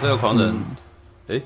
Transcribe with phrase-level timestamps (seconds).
[0.00, 0.48] 赛道狂人，
[1.28, 1.42] 哎、嗯欸，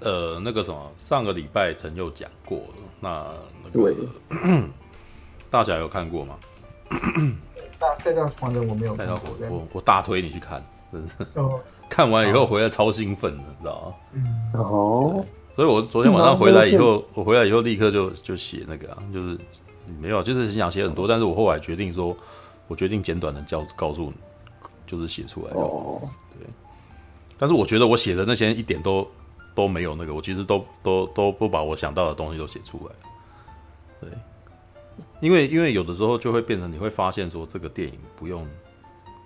[0.00, 3.24] 呃，那个什么，上个礼拜曾有讲过了，那
[3.62, 3.94] 那个对
[5.48, 6.36] 大侠有看过吗？
[7.78, 10.60] 大赛道狂人我没有看过，我我，我大推你去看，
[10.90, 11.14] 真是。
[11.38, 13.94] 哦、看完以后回来超兴奋的，你知道吗？
[14.14, 15.24] 嗯哦。
[15.54, 19.38] 所以我昨天晚上回来以后，我回来以后立刻就就写那个啊，就是
[20.00, 22.16] 没有，就是想写很多，但是我后来决定说，
[22.66, 24.14] 我决定简短的教告诉你，
[24.88, 26.02] 就是写出来哦。
[27.40, 29.10] 但是我觉得我写的那些一点都
[29.54, 32.94] 都没有那个，我其实都都都不把我想到的东西都写出来。
[34.00, 34.10] 对。
[35.20, 38.46] 因为因为有的时候就会变成你会发现说这个电影不用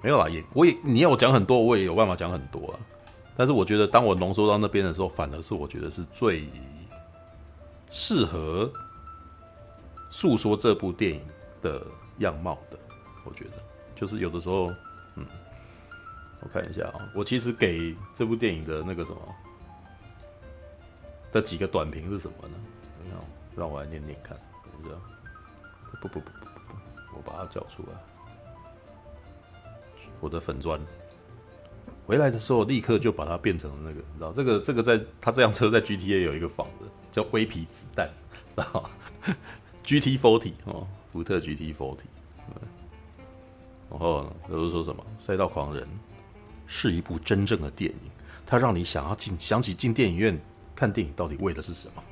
[0.03, 2.79] 没有啦，也我也你要我讲很多，我也有办法讲很多啊。
[3.37, 6.49] 但是我觉得当我浓缩到那边的时候，反而是我觉得是最
[7.91, 8.71] 适合
[10.11, 11.21] 诉说这部电影
[11.61, 11.85] 的
[12.19, 12.79] 样貌的。
[13.25, 13.53] 我觉得
[13.97, 14.71] 就是有的时候，
[15.17, 15.27] 嗯，
[16.45, 19.19] 我看一下啊，我其实给这部电影的那个什么
[21.33, 22.55] 的几个短评是什么呢？
[23.11, 23.21] 让
[23.57, 24.97] 让我来念念看，等一下。
[26.01, 27.99] 不不不不不，我把它叫出来。
[30.21, 30.79] 我的粉砖
[32.07, 38.07] 回来的时候，立刻就把它变成了那个，你知道这个这个在它这辆车在 GTA 有一个仿的，叫灰皮子弹，
[38.55, 38.91] 知道
[39.83, 42.05] ？GT Forty 哦，福特 GT Forty，。
[43.91, 45.85] 然后就是说什么《赛道狂人》
[46.67, 48.11] 是一部真正的电影，
[48.47, 50.39] 它让你想要进想起进电影院
[50.75, 52.03] 看电影到底为的是什么？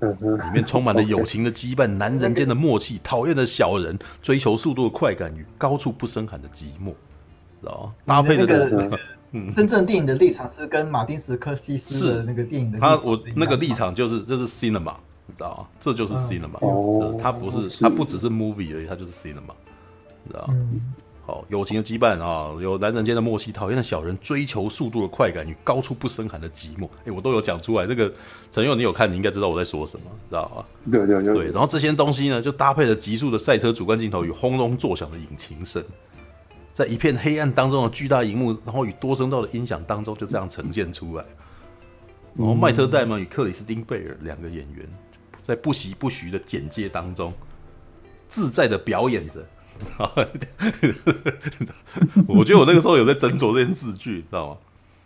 [0.00, 6.92] 里面充满了 友情的羁绊，男人间的默契，讨厌的小人，追求速度的快感与高处不胜寒的寂寞，
[7.60, 7.94] 知道吗？
[8.04, 8.98] 搭配的那个，
[9.30, 14.94] 嗯，真正电影的立场是跟马丁斯科西斯的那个电影的，他我那个立场就是这是 cinema，
[15.26, 15.68] 你知道吗？
[15.78, 19.54] 这就是 cinema，它不是它不只是 movie 而已，它就是 cinema，
[20.24, 20.54] 你知道吗？
[21.24, 26.86] 好，友情的羁绊啊，有男人间的默契，讨厌的小人，追求速度的快感与高处不胜寒的寂寞。
[26.86, 27.86] 哎、欸，我都有讲出来。
[27.86, 28.12] 这个
[28.50, 30.64] 陈佑，你有看，你应该知道我在说什么，知道吗？
[30.90, 31.32] 对对对。
[31.32, 35.80] 对，然后这些东西呢，就搭配了急速的赛车主观镜头与轰隆作响的引擎声，
[36.72, 41.24] 在一片黑暗当中的巨大荧幕，然后与多声道的音响当中，就这样呈现出来。
[42.34, 44.84] 然后迈特戴蒙与克里斯汀贝尔两个演员，
[45.40, 47.32] 在不疾不徐的简介当中，
[48.28, 49.40] 自在的表演着。
[52.28, 54.56] 我觉得我那个时候有在斟酌这件字句，知道吗？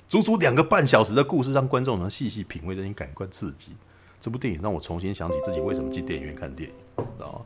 [0.08, 3.72] 足足两个半小时的故事，让观众能细细品味这些感官刺激。
[4.20, 7.40] 这部电影让我重新想起自己为什么进电影院看电影，知道吗？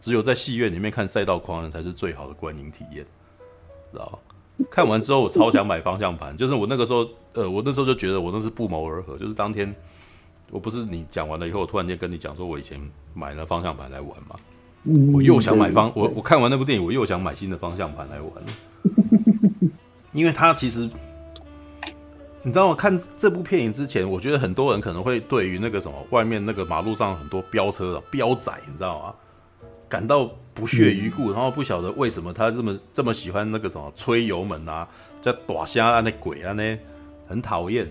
[0.00, 3.04] 只有在戏院里面看《赛道狂人》才是最好的观影体验，
[3.92, 4.18] 知道吗？
[4.70, 6.36] 看完之后，我超想买方向盘。
[6.36, 9.16] 就是我那个时候，呃，我那时候就觉得我那是不谋而合。
[9.16, 9.74] 就是当天，
[10.50, 12.80] 我不是你讲完了以后，我突然间跟你讲说，我以前
[13.14, 14.34] 买了方向盘来玩嘛。
[15.12, 18.32] 我又想买方，我我看完那部电影，我又想买新的方向盘来玩，
[20.12, 20.88] 因为它其实，
[22.42, 22.74] 你知道吗？
[22.74, 29.14] 看这部电影之前，我觉得很多人可能会对于那个什么外面那个马路上很多飙车的飙仔，你知道吗？
[29.88, 34.88] 感到不屑一顾，然后不晓得为什么他这么这么喜欢那个什么吹油门啊，
[35.20, 36.78] 叫打虾啊那鬼啊那，
[37.26, 37.86] 很讨厌。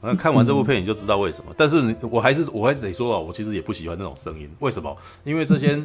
[0.00, 1.52] 那看完这部片你就知道为什么。
[1.56, 4.48] 但是我还是我还是得说啊，我其实也不喜欢那种声音。
[4.60, 4.96] 为什么？
[5.24, 5.84] 因为这些。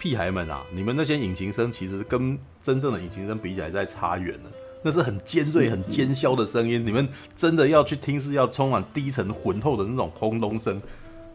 [0.00, 0.64] 屁孩们啊！
[0.72, 4.50] 你们那些引擎声其实跟真正的引擎声比起来，在差远了。
[4.82, 6.82] 那是很尖锐、很尖削的声音。
[6.86, 7.06] 你们
[7.36, 10.80] 真的要去听，是要充满低沉、浑厚的那种轰隆声，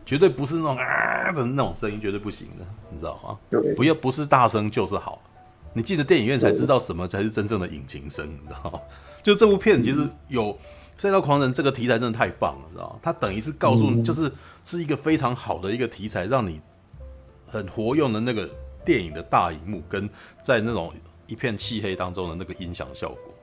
[0.03, 3.61] 绝对不是那种啊的那种声音，绝对不行的，你知道吗？
[3.77, 5.21] 不要不是大声就是好。
[5.73, 8.79] 你进了电影院才知道什么才是真正的引擎声，你知道吗？
[9.21, 10.45] 就这部片其实有
[10.97, 12.95] 《赛道狂人》这个题材真的太棒了，知道吗？
[13.03, 14.31] 它等于是告诉你，就是
[14.63, 16.59] 是一个非常好的一个题材，让你。
[17.55, 18.49] 很活用的那个
[18.83, 20.09] 电影的大荧幕，跟
[20.41, 20.93] 在那种
[21.25, 23.33] 一片漆黑当中的那个音响效果，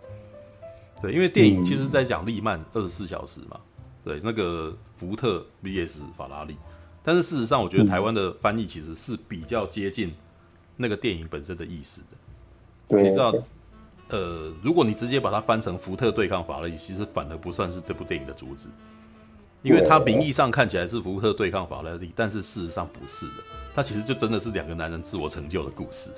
[1.01, 3.59] 对，因为电影其实在讲利曼二十四小时嘛，
[4.05, 6.57] 对，那个福特 VS 法拉利，
[7.03, 10.13] 但是事实上，我觉得台湾的翻译其实是比较接近
[10.77, 13.03] 那个电影本身的意思的。
[13.03, 13.33] 你知道，
[14.11, 18.69] 呃，如果你直接把它翻成福特对抗法拉利，其实反而不算是这部电影的主旨，
[19.63, 23.33] 因为他名义上看起来是福特对抗法拉利，但是事实上不是的。
[23.75, 26.11] 他其实就真的是两个男人自我成就的故事，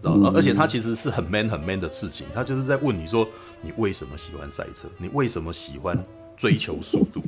[0.00, 0.32] 知道吗？
[0.34, 3.28] 而且他其实是很 man 很 man 的事情，他就是在问你说，
[3.62, 4.88] 你为什么喜欢赛车？
[4.98, 5.96] 你为什么喜欢
[6.36, 7.22] 追求速度？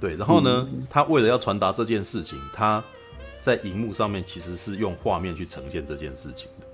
[0.00, 2.82] 对，然后呢，他为了要传达这件事情，他
[3.40, 6.66] 在荧幕上面其实是用画面去呈现这件事情的，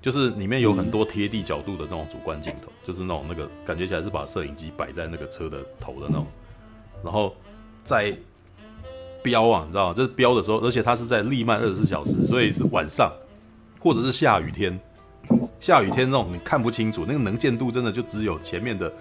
[0.00, 6.26] 就是里面有很多贴地角度的那种主观镜头，就是那种那个感觉起来是把摄影机摆在那个车的头的那种，
[7.02, 7.34] 然后
[7.84, 8.16] 在。
[9.22, 9.94] 飙啊，你知道吗？
[9.94, 13.12] 就是飙的时候，而且它是在利曼二十四小时，所以是晚上，
[13.80, 14.78] 或者是下雨天。
[15.58, 18.92] 下雨天那种你看不清楚，那个能见度真的就只有前面的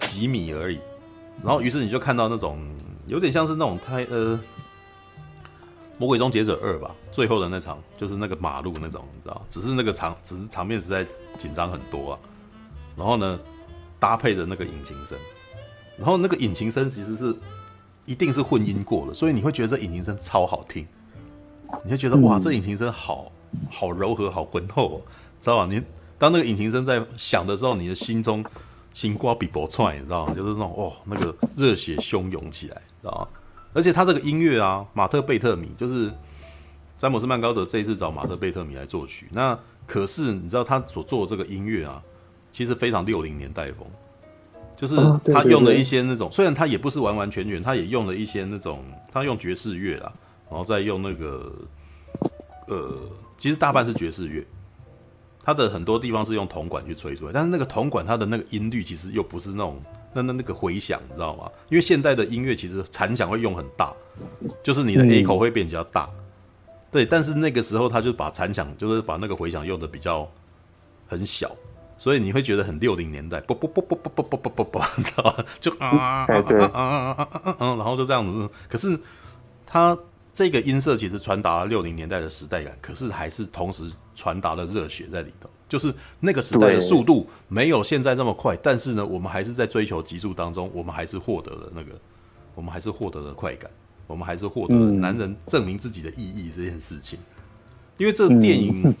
[0.00, 0.78] 几米而已。
[1.42, 2.58] 然后于是你就看到那种
[3.06, 4.38] 有点像是那种太呃。
[5.96, 11.06] 魔鬼终结者二吧，最后的那场就是那个马路那种，你知道，只是那个场，只是场面实在
[11.38, 12.18] 紧张很多啊。
[12.94, 13.40] 然后呢，
[13.98, 15.16] 搭配着那个引擎声，
[15.96, 17.34] 然后那个引擎声其实是
[18.06, 20.86] 一定是混音过的，所以你会觉得这引擎声超好听，
[21.84, 23.30] 你会觉得哇，这引擎声好
[23.70, 25.02] 好柔和，好浑厚，哦
[25.40, 25.66] 知道吧？
[25.70, 25.82] 你
[26.18, 28.44] 当那个引擎声在响的时候，你的心中
[28.92, 30.34] 心瓜比搏窜，你知道吗？
[30.34, 33.28] 就是那种哦，那个热血汹涌起来，知道吗？
[33.74, 36.12] 而且他这个音乐啊，马特贝特米就是
[36.98, 39.28] 詹姆斯曼高德这一次找马特贝特米来作曲。
[39.32, 42.02] 那可是你知道他所做的这个音乐啊，
[42.52, 43.86] 其实非常六零年代风，
[44.82, 44.96] 就是
[45.32, 48.82] 他用了一些那种，虽然他也不是完完全全，他也用了一些那种，
[49.12, 50.12] 他用爵士乐啦，
[50.50, 51.52] 然后再用那个
[52.66, 52.98] 呃，
[53.38, 54.44] 其实大半是爵士乐。
[55.44, 59.80] 他的很多地方是用铜管去吹出来，但是那个铜管它的那个音律其实又不是那种。
[60.14, 61.50] 那那那个回响，你知道吗？
[61.70, 63.94] 因为现代的音乐其实残响会用很大，
[64.62, 66.18] 就是你的 A 口会变比较大，嗯、
[66.90, 67.06] 对。
[67.06, 70.30] 但是那个时候他就把残响，就是把那个回响用的比较
[71.06, 71.50] 很小，
[72.02, 75.44] 所以你会觉得很六零年代，啵啵啵啵啵啵啵啵啵啵， 你知道吗？
[75.60, 78.50] 就啊啊啊啊啊啊啊啊，然后就这样子。
[78.68, 78.98] 可是
[79.64, 79.96] 它
[80.34, 85.48] 这个音色其实传达了六零年代的时代感，可是还是同时传达了热血在里头。
[85.68, 91.92] 就是那个时代的速度没有现在这么快，但是呢，我们还是在追求极速当中，我们还是获得了那个，
[92.56, 93.70] 我们还是获得了快感，
[94.08, 97.16] 我们还是获得了男人证明自己的意义这件事情。
[97.96, 98.92] 因为这个电影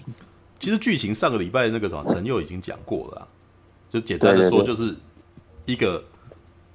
[0.62, 3.26] 其实剧情上个礼拜那个什么陈佑已经讲过了，
[3.90, 4.94] 就简单的说，就是
[5.66, 6.00] 一个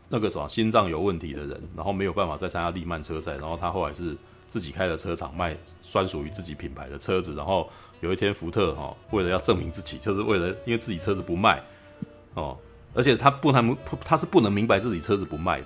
[0.09, 4.13] 那个什么心脏有问题的人，然后没有办法再参加利曼车赛，然后他后来是
[4.49, 5.55] 自己开了车厂卖
[5.89, 7.69] 专属于自己品牌的车子，然后。
[7.99, 11.59] 有一天，福特哈为了要证明自己，就是为了因为自己车子不卖
[12.35, 12.55] 哦，
[12.93, 13.75] 而且他不能
[14.05, 15.65] 他是不能明白自己车子不卖的。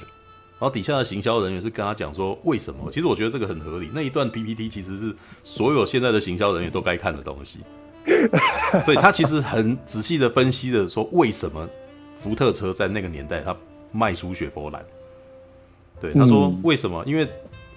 [0.58, 2.90] 然后底下的行销人员是跟他讲说，为什么？
[2.90, 3.92] 其实我觉得这个很合理。
[3.94, 5.14] 那一段 PPT 其实是
[5.44, 7.60] 所有现在的行销人员都该看的东西。
[8.86, 11.68] 所以他其实很仔细的分析了说，为什么
[12.18, 13.56] 福特车在那个年代他
[13.92, 14.84] 卖出雪佛兰？
[16.00, 17.04] 对，他说为什么？
[17.06, 17.28] 因为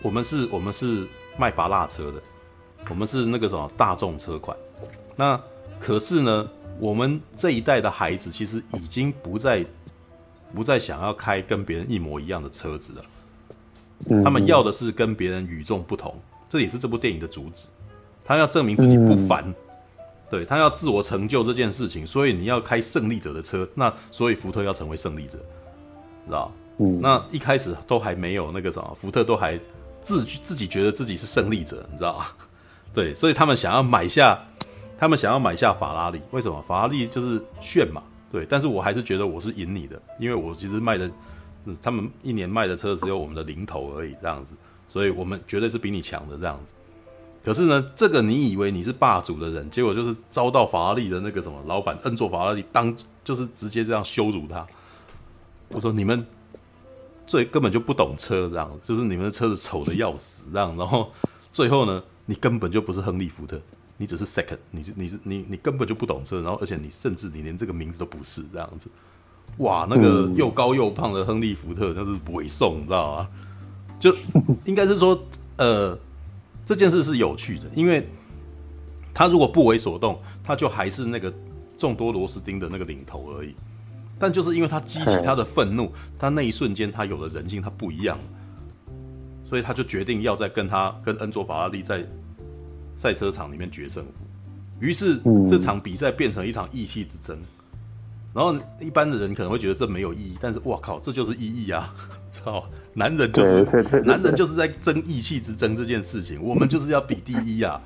[0.02, 1.06] 我们是我们是
[1.36, 2.22] 卖芭乐车的。
[2.90, 4.54] 我们是那个什么大众车款，
[5.16, 5.40] 那
[5.80, 6.46] 可是呢，
[6.78, 9.64] 我们这一代的孩子其实已经不再
[10.52, 16.14] 不再想要开跟别人一模一样的车子了，他们要的是跟别人与众不同，
[16.46, 17.68] 这也是这部电影的主旨。
[18.22, 19.42] 他要证明自己不凡，
[20.34, 25.38] 对，他要自我成就这件事情，所以你要开胜利者的车，那所以福特要成为胜利者，
[26.26, 26.50] 知道？
[26.78, 29.56] 嗯那一开始都还没有那个什么，福特都还
[30.02, 32.26] 自自己觉得自己是胜利者，你知道吗？
[32.92, 34.36] 对，所以他们想要买下，
[34.98, 36.20] 他们想要买下法拉利。
[36.32, 36.60] 为什么？
[36.62, 38.02] 法拉利就是炫嘛。
[38.32, 41.08] 对，但是我还是觉得我是赢你的，因为我其实卖的，
[41.80, 44.56] 他们一年卖的车只有我们的零头而已，这样子，
[44.88, 46.72] 所以我们绝对是比你强的这样子。
[47.44, 54.66] 可是呢，这个你以为你是霸主的人，结果就是遭到法拉利的那个什么老板恩佐法拉利当，就是直接这样羞辱他。
[55.68, 56.26] 我说你们
[57.26, 61.10] 最根本就不懂车，这样，就是你们的车子丑的要死，这样，然后
[61.52, 62.02] 最后呢？
[62.26, 63.60] 你根本就不是亨利·福特，
[63.98, 68.88] 你只是 second，你是你是你你根本就不懂车，然后而且你甚至你连这个名字都不是这样子，
[69.58, 73.28] 哇，那个又高又胖的亨利·福特那是猥送，你知道吗？
[74.00, 74.16] 就
[74.64, 75.22] 应该是说，
[75.58, 75.98] 呃，
[76.64, 78.08] 这件事是有趣的，因为
[79.12, 81.32] 他如果不为所动，他就还是那个
[81.78, 83.54] 众多螺丝钉的那个领头而已。
[84.18, 88.18] 但就是因为他激起他的愤怒，他那一瞬间他有了人性，他不一样。
[89.46, 92.04] 所以他就决定要在跟他跟恩佐法拉利在
[92.96, 94.24] 赛车场里面决胜负，
[94.80, 97.38] 于是这场比赛变成一场意气之争。
[98.34, 101.94] 然后一般的人可能会觉得这没有意义，但是哇靠，这就是意义啊！
[102.34, 102.64] 操，
[102.94, 107.80] 男人就是男人就是在争义气之争这件事情，我们就是要比第一啊，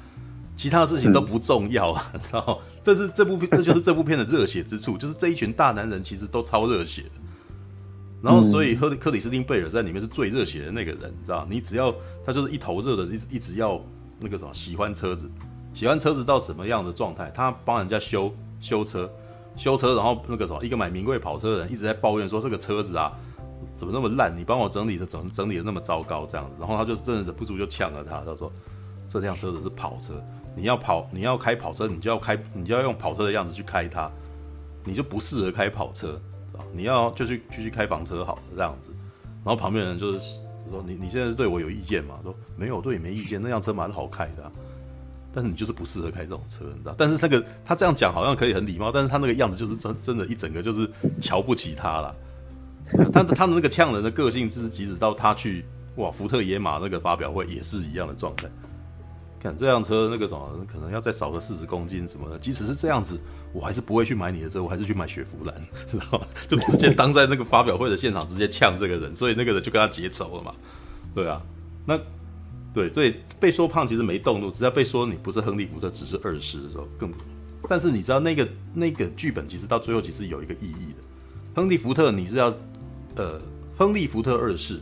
[0.57, 2.13] 其他事情都不重要啊！
[2.19, 7.11] 知道，这是这部片，这就是这部片的热血之处，就是这一群大男人其实都超热血的。
[8.23, 11.47] 然后，所以赫克里斯汀贝尔在里面是最热血的那个人，你知道？
[11.49, 11.95] 你只要
[12.27, 13.81] 他就是一头热的，一一直要
[14.19, 15.31] 那个什么喜欢车子，
[15.73, 17.31] 喜欢车子到什么样的状态？
[17.33, 19.09] 他帮人家修修车，
[19.57, 23.13] 修车，然后那个什么，一个买名贵跑车的人一直在抱怨说这个车子啊
[23.79, 24.37] 怎么那么烂？
[24.37, 28.53] 你帮我整理的整整理的那么糟糕这样子，然后他就真的忍不住就呛了他，他说
[29.09, 30.21] 这辆车子是跑车，
[30.57, 34.11] 你要跑你要开跑车，你就要开你就要用跑车的样子去开它，
[34.85, 36.21] 你就不适合开跑车。
[36.73, 38.91] 你要就去继续开房车好了这样子，
[39.45, 40.19] 然后旁边人就是
[40.69, 42.19] 说你你现在是对我有意见吗？
[42.25, 44.51] 说没有，对你没意见，那辆车蛮好开的，
[45.33, 46.97] 但是你就是不适合开这种车，你知道？
[46.99, 50.91] 但是那个他这样讲好像可以很礼貌，但是他那个样子就是真真的，一整个就是
[51.23, 52.15] 瞧不起他了。
[53.13, 55.65] 他他的那个呛人的个性，就是即使到他去
[55.97, 58.49] 哇福特野马那个发表会，也是一样的状态。
[59.41, 63.21] 看这辆车那个什么，可能要再少个四十公斤什么的，即使是这样子，
[63.53, 65.55] 我还是不会去买你的车，我还是去买雪佛兰，
[65.87, 66.27] 知道吗？
[66.49, 70.53] 就直接当在那个发表会的现场直接呛这个人，所以那个人就跟他结仇了嘛。
[71.15, 71.41] 对啊，
[71.87, 71.97] 那
[72.75, 77.13] 对，所以被说胖其实没动怒，只要被说你不是亨利福特，只是二世的时候更。
[77.69, 81.03] 但是你知道那个那个剧本其实到最后其实有一个意义的，
[81.55, 82.53] 亨利福特你是要
[83.19, 83.41] 呃
[83.77, 84.81] 亨利福特二世，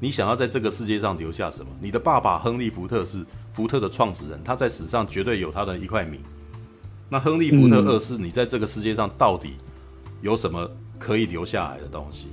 [0.00, 1.70] 你想要在这个世界上留下什么？
[1.80, 6.20] 你的爸爸亨利福特是福特的创始人，他在史上绝对有他的一块名。
[7.08, 9.56] 那亨利福特二世，你在这个世界上到底
[10.22, 12.28] 有什么可以留下来的东西？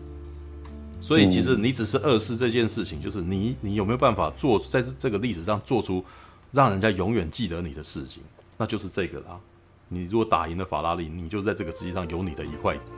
[1.01, 6.03] 所以其实你只是二世这件事情，就是你你有没有办法做在这个历史上做出
[6.51, 8.22] 让人家永远记得你的事情？
[8.58, 9.39] 那就是这个啦。
[9.88, 12.91] 你如果打赢了法拉利，你就在这个世界上有你的一块地，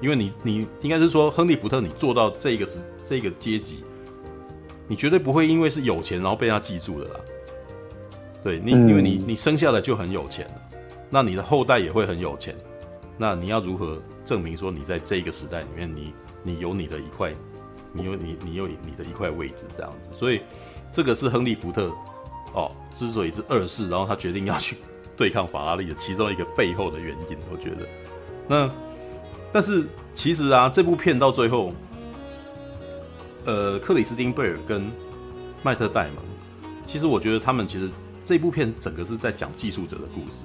[0.00, 3.84] 因为你你应该是说亨利福特，你做到这个是这个阶级，
[4.88, 7.20] 你绝对不会因为是有钱然后被他记住的啦。
[8.42, 10.54] 对你，因为你你生下来就很有钱了，
[11.10, 12.56] 那你的后代也会很有钱，
[13.18, 17.34] 那你要如何证明说你在这个时代里面，你你有你的一块，
[17.92, 20.08] 你有你你有你的一块位置这样子？
[20.12, 20.40] 所以
[20.92, 21.92] 这个是亨利福特
[22.54, 24.76] 哦，之所以是二世，然后他决定要去。
[25.16, 27.86] 对抗法拉利的其中一个背后的原因，我觉得，
[28.48, 28.66] 那
[29.52, 31.72] 但是其实啊，这部片到最后，
[33.44, 34.90] 呃，克里斯汀贝尔跟
[35.62, 36.16] 麦特戴蒙，
[36.86, 37.90] 其实我觉得他们其实
[38.24, 40.44] 这部片整个是在讲技术者的故事，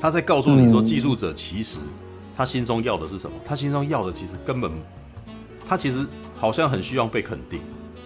[0.00, 1.78] 他在告诉你说，技术者其实
[2.36, 3.36] 他心中要的是什么？
[3.44, 4.70] 他心中要的其实根本，
[5.66, 7.60] 他其实好像很希望被肯定，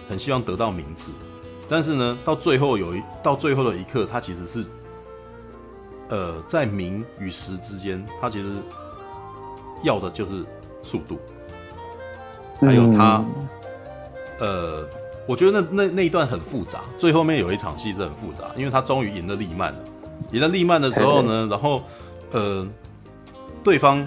[0.07, 1.11] 很希望得到名次，
[1.67, 4.65] 但是呢，到最后有一到最后的一刻，他其实是。
[6.07, 8.61] 呃，在名与实之间，他其实
[9.85, 10.43] 要的就是
[10.83, 11.17] 速度，
[12.59, 13.23] 还有他，
[14.39, 14.85] 呃，
[15.25, 16.81] 我觉得那那那一段很复杂。
[16.97, 19.79] 最后面有一场戏是很复杂，因为他终于赢了利曼了。
[20.33, 21.81] 赢了利曼的时候呢，然后
[22.31, 22.67] 呃，
[23.63, 24.05] 对方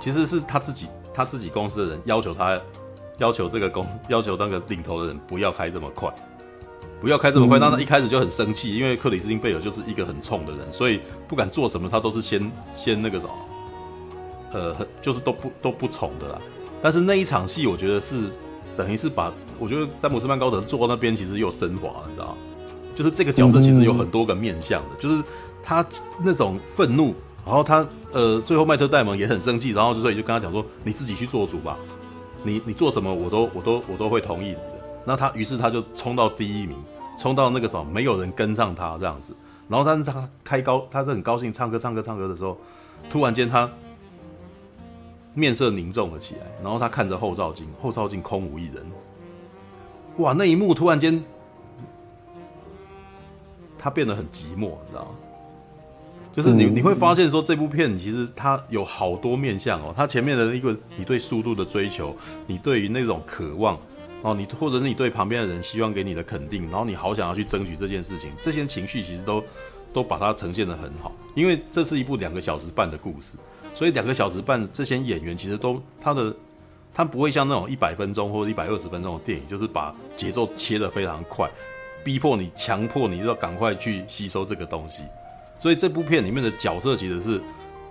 [0.00, 2.58] 其实是他自己他自己公司的人要求他
[3.18, 6.10] 要求这个公要求那个领头的人不要开这么快。
[6.98, 13.32] 不要开这么快，那他一开始就很生气，因为克里斯汀贝尔就是一个很冲的人，所以不管做什么，他都是先先那个什么，
[14.52, 16.38] 呃，很就是都不都不从的啦。
[16.82, 18.30] 但是那一场戏，我觉得是
[18.76, 22.36] 等于是把，我觉得詹姆斯曼高德坐到那边其实又升华，你知道吗？
[22.94, 25.22] 就是这个角色其实有很多个面向的，就是
[25.62, 25.84] 他
[26.22, 31.76] 那种愤怒，然后他呃，最后迈特戴蒙也很生气，然后所以就跟他讲说，你自己去做主吧，
[32.42, 34.60] 你你做什么我都我都我都会同意你的。
[35.04, 36.76] 那他于是他就冲到第一名，
[37.18, 39.34] 冲到那个什么，没有人跟上他这样子。
[39.68, 42.56] 然后但是他开高，他是很高兴唱歌唱歌唱歌的时候，
[43.10, 43.68] 突然间他
[45.36, 46.40] 面色凝重了起来。
[46.60, 48.84] 然后他看着后照镜，后照镜空无一人。
[50.16, 51.22] 哇，那一幕突然间
[53.78, 55.10] 他变得很寂寞，你知道吗？
[56.32, 59.94] 就是你你会发现说，这部片其实它有好多面向哦。
[59.96, 62.16] 它前面的一个你对速度的追求，
[62.46, 63.78] 你对于那种渴望。
[64.22, 69.44] 哦，你或者是你对旁边的人希望给你的肯定，然后你好想要去争取这件事情，这些情绪其实都
[69.92, 73.36] 都把它呈现的很好，因为这是一部两个小时半的故事，
[73.76, 76.34] 所以两个小时半这些演员其实都他的
[76.94, 81.46] 他不会像那种一百分钟或者一百二十分钟的电影，就是把节奏切得非常快，
[82.02, 85.02] 逼迫你强迫你要赶快去吸收这个东西，
[85.58, 87.38] 所以这部片里面的角色其实是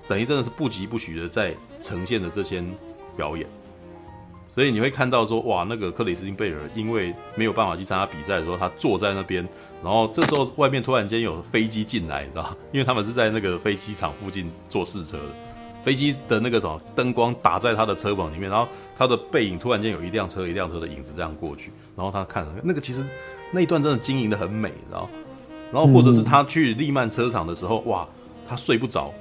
[0.07, 2.63] 等于真的是不疾不徐的在呈现的这些
[3.15, 3.47] 表演。
[4.55, 9.47] 所以你会看到说，哇，那个克里斯汀贝尔因为没有办法去参加比赛的时候，他坐在那边，
[9.83, 15.23] 然后这时候外面突然间有飞机进来，你知道，因为他们是在那个飞机场附近做试车的，
[15.85, 23.05] 飞机的那个什么灯光打在他的车棚里面，然后他的背影突然间有一辆车一辆车的影子这样过去，然后他看那个，其实
[23.51, 25.07] 那一段真的经营得很美，然后，
[25.71, 28.07] 然后或者是他去利曼车场的时候，哇，
[28.49, 29.13] 他睡不着，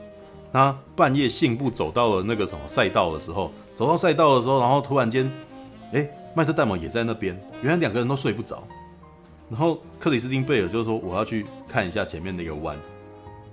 [0.51, 3.53] 他半夜信步走到了那个什么赛道的时候。
[3.75, 5.31] 走到赛道的时候，然后突然间，
[5.93, 7.37] 哎，迈特戴蒙也在那边。
[7.61, 8.63] 原来两个人都睡不着。
[9.51, 12.79] 然后克里斯汀贝尔就是说：“我要去看一下前面那个弯，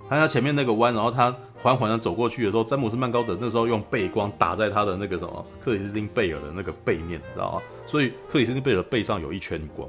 [0.08, 7.62] 看一下前面那个弯。”然后他缓缓的走过去的时候，詹姆斯曼高德那时候用背光打在他的那个什么克里斯汀贝尔的那个背面，知道吗？
[7.86, 9.88] 所以克里斯汀贝尔背上有一圈光。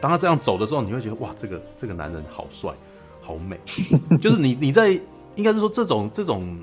[0.00, 2.72] 当他这样走的时候，你会觉得哇，这个这个男人好帅，
[3.22, 3.58] 好美。
[4.20, 4.90] 就是你你在
[5.36, 6.58] 应该是说这种这种。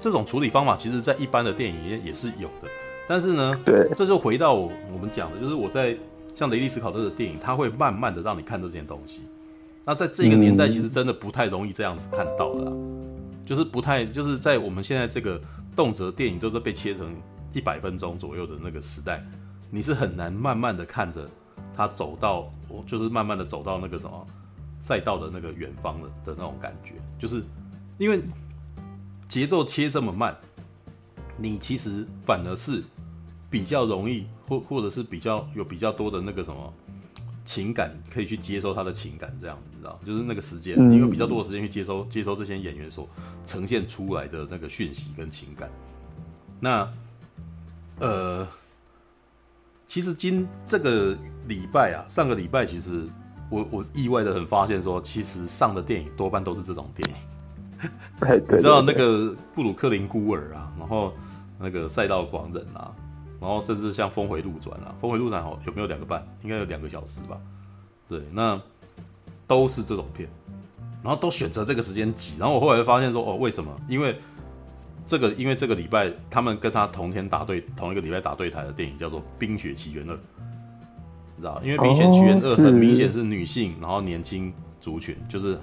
[0.00, 2.68] 这种处理方法，其实在一般的电影也也是有的，
[3.08, 5.98] 但是呢，对，这就回到我们讲的，就是我在
[6.36, 9.22] 像雷利斯考特的电影，他会慢慢的让你看这件东西。
[9.84, 12.70] 那在这个年代，其实真的不太容易这样子看到的，
[13.48, 15.40] 就是不太，就是在我们现在这个
[15.74, 17.16] 动辄电影都是被切成
[17.54, 19.24] 一百分钟左右的那个时代，
[19.70, 21.26] 你是很难慢慢的看着
[21.74, 24.26] 他走到，我就是慢慢的走到那个什么
[24.80, 27.42] 赛道的那个远方的的那种感觉，就是
[27.96, 28.20] 因为
[29.26, 30.36] 节奏切这么慢，
[31.38, 32.84] 你其实反而是
[33.48, 36.74] 比较容易，或或者是比较有比较多的那个什么。
[37.48, 43.08] 情感可以去接收他的情感，这样你知道，就是那个时间，你有比较多的时间去接收接收这些演员所
[43.46, 45.70] 呈现出来的那个讯息跟情感。
[46.60, 46.86] 那
[48.00, 48.46] 呃，
[49.86, 53.08] 其实今这个礼拜啊，上个礼拜其实
[53.48, 57.16] 我我意外的很发现说，其实上的电影多半都是这种电影。
[58.46, 61.14] 你知道那个布鲁克林孤儿啊，然后
[61.58, 62.94] 那个赛道狂人啊。
[63.40, 66.26] 然后甚至像峰回路转啊，峰回路转好有没有两个半？
[66.42, 67.38] 应该有两个小时吧。
[68.08, 68.60] 对，那
[69.46, 70.28] 都是这种片，
[71.02, 72.36] 然后都选择这个时间挤。
[72.38, 73.70] 然后我后来发现说，哦，为什么？
[73.86, 74.18] 因为
[75.06, 80.14] 这个，因为这个礼拜他们跟他同天打对，同一个礼拜打对台的电影叫做《冰雪奇缘二》，
[81.36, 81.60] 你知道？
[81.62, 85.56] 因为《冰雪奇缘二》很明显是女性，然后年轻族群，就是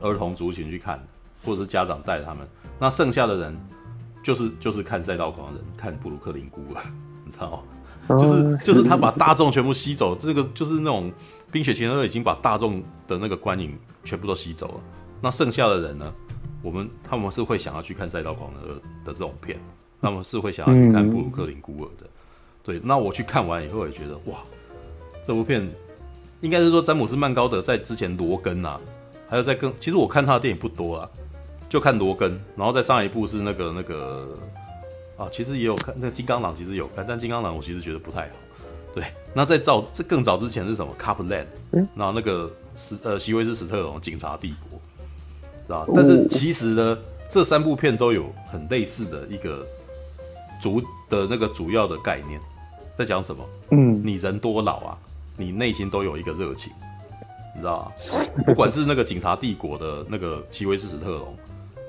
[0.00, 1.02] 儿童族群去看，
[1.44, 2.46] 或者是家长带他们。
[2.78, 3.60] 那剩下的人。
[4.22, 6.82] 就是就是看赛道狂人，看布鲁克林孤儿，
[7.24, 7.50] 你知道
[8.08, 8.18] 吗？
[8.18, 11.12] 就是就是他把大众全部吸走，这个就是那种
[11.52, 14.74] 冰雪奇缘二已经把大众的那个观影全部都吸走了。
[15.20, 16.12] 那剩下的人呢？
[16.62, 18.74] 我们他们是会想要去看赛道狂人的
[19.04, 19.58] 的这种片，
[20.02, 22.06] 他们是会想要去看布鲁克林孤儿的。
[22.62, 24.40] 对，那我去看完以后也觉得哇，
[25.26, 25.66] 这部片
[26.42, 28.78] 应该是说詹姆斯曼高德在之前罗根啊，
[29.28, 31.08] 还有在跟其实我看他的电影不多啊。
[31.70, 34.28] 就看罗根，然后再上一部是那个那个
[35.16, 38.34] 啊，其实也有看那个金刚狼，其实有看，但金刚狼我其实觉得不太好。
[38.92, 41.46] 对，那在早这更早之前是什么？Copland，
[41.94, 44.80] 然后那个史呃席威斯史特龙警察帝国，
[45.64, 45.86] 知道？
[45.94, 49.64] 但是其实呢，这三部片都有很类似的一个
[50.60, 52.40] 主的那个主要的概念，
[52.96, 53.48] 在讲什么？
[53.70, 54.98] 嗯，你人多老啊，
[55.36, 56.72] 你内心都有一个热情，
[57.54, 57.92] 你知道吗？
[58.44, 61.36] 不管是那个警察帝国的那个席威斯史特龙。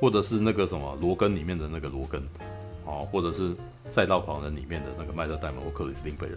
[0.02, 2.20] 或者是那个什么罗根里面的那个罗根，
[2.86, 3.54] 哦，或者是
[3.88, 6.34] 赛道狂人里面的那个迈特戴蒙或克里斯汀贝尔。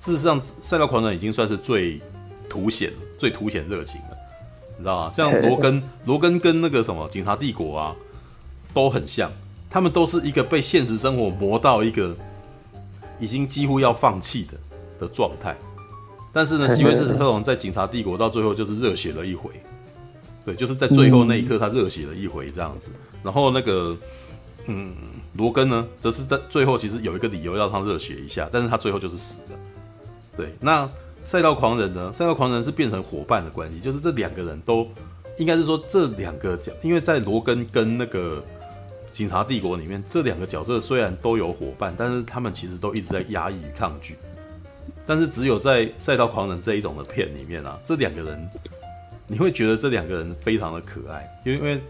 [0.00, 2.00] 事实上，赛道狂人已经算是最
[2.48, 4.16] 凸显、最凸显热情的，
[4.78, 5.12] 你知道吗？
[5.16, 7.96] 像 罗根，罗根跟那个什么警察帝国啊，
[8.72, 9.28] 都很像，
[9.68, 12.16] 他们都是一个被现实生活磨到一个
[13.18, 14.52] 已经几乎要放弃的
[15.00, 15.56] 的状态。
[16.32, 19.50] 但是呢， 西维斯史特龙在警察帝国到最后就是热血了一回。
[20.44, 22.90] 对，就是在最后那一刻，他热血了一回这样子。
[23.12, 23.96] 嗯、然后那个，
[24.66, 24.92] 嗯，
[25.34, 29.58] 罗根呢，则是在最后其实有一个理由让他热血一下，但是他最后就是死了。
[30.36, 30.90] 对，那
[31.24, 32.12] 赛道狂人呢？
[32.12, 34.84] 赛道狂人是变成伙伴的关系，就是这两个人都
[35.38, 38.42] 应该是说这两个角，因为在罗根跟那个
[39.12, 44.16] 警察帝国里面，这两个角色虽然都有伙伴，但是他们其实都一直在压抑与抗拒。
[45.06, 48.50] 但是只有在赛道狂人这一种的片里面啊，这两个人。
[49.32, 51.80] 你会觉得这两个人非常的可爱，因为因为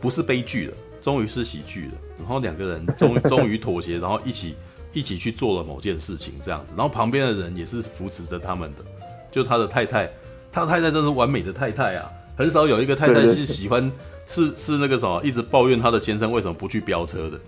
[0.00, 1.92] 不是悲剧了，终于是喜剧了。
[2.18, 4.56] 然后两个人终 终于妥协，然后一起
[4.92, 6.74] 一起去做了某件事情，这样子。
[6.76, 8.84] 然后旁边的人也是扶持着他们的，
[9.30, 10.10] 就他的太太，
[10.50, 12.10] 他的太太真是完美的太太啊！
[12.36, 13.88] 很少有一个太太是喜欢
[14.26, 17.38] 是是那个什么，一直抱怨他的先生为什么不去飙车的，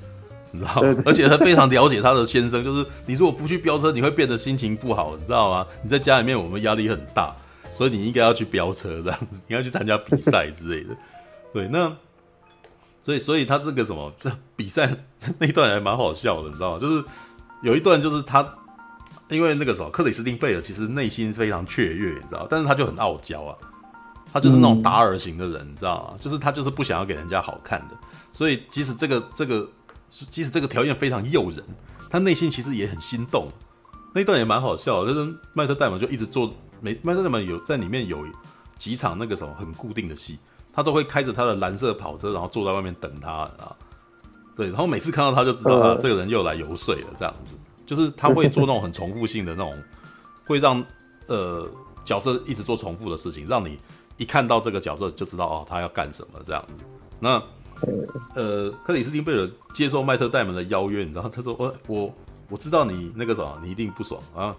[0.53, 1.03] 你知道吗？
[1.05, 5.67] 而且他非常了解他的先生，就是你如果不去飙车，你会变得心情不好，你知道吗？
[5.83, 7.35] 你在家里面我们压力很大。
[7.77, 10.97] 所以你应该要去飙车这样子，你要去参加比赛之类的。
[11.53, 11.95] 对，那
[13.03, 14.11] 所以所以他这个什么
[14.57, 14.97] 比赛
[15.39, 16.79] 那一段还蛮好笑的，你知道吗？
[16.81, 17.05] 就是
[17.63, 18.55] 有一段就是他
[19.29, 23.55] 因为那个什么克里斯汀贝尔其实内心非常雀跃，你知道，但是他就很傲娇啊，
[24.33, 26.19] 他就是那种达尔型的人，你知道吗？
[26.19, 27.97] 就是他就是不想要给人家好看的，
[28.33, 29.69] 所以即使这个这个
[30.09, 31.63] 即使这个条件非常诱人，
[32.09, 33.51] 他内心其实也很心动。
[34.15, 36.51] 那段也蛮好笑，就是迈特戴蒙就一直做。
[36.81, 38.27] 没，迈特戴蒙有在里面有
[38.79, 40.39] 几场那个什么很固定的戏，
[40.73, 43.77] 他都会开着他的蓝色跑车，然后坐在外面等他啊。
[44.57, 49.83] 对，然后每次看到他就知道他这个人又来游说了，这样子，就是他会做那种很重复性的那种，
[50.47, 50.83] 会让
[51.27, 51.69] 呃
[52.05, 53.79] 角色一直做重复的事情，让你
[54.17, 56.83] 一看到这个角色就知道哦，他要干什么这样子。
[57.21, 57.43] 那
[58.35, 62.15] 呃，克里斯汀贝尔接受麦特戴蒙的邀约，你知道他说我我
[62.49, 64.57] 我知道你那个什么，你一定不爽啊。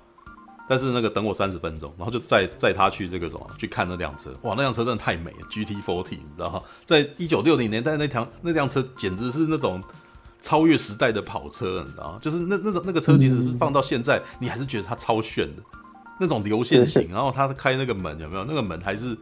[0.68, 6.62] 但是那个等我三十分钟，然后就载载他去那个什么去看那辆车，哇，那辆车真的太美了，GT40，你知道吗？
[6.86, 9.82] 在一九六零年代那条那辆车简直是那种
[10.42, 12.20] 超越时代的跑车，你知道吗？
[12.22, 15.64] 就是那那种那个车，其实是放到现在，你还是觉得它超炫的，
[16.20, 18.44] 那种流线型，然后他开那个门有没有？
[18.44, 19.18] 那个门还是